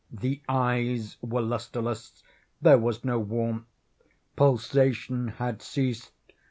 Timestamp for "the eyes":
0.11-1.17